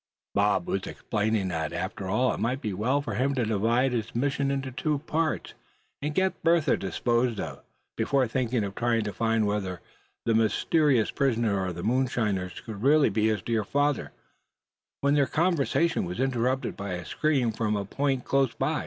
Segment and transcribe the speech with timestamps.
[0.33, 4.15] Bob was explaining that after all it might be well for him to divide his
[4.15, 5.53] mission into two parts,
[6.01, 7.61] and get Bertha disposed of,
[7.95, 9.79] before thinking of trying to find whether
[10.25, 14.11] the mysterious prisoner of the moonshiners could really be his dear father,
[15.01, 18.79] when their conversation was interrupted by a scream from a point close by.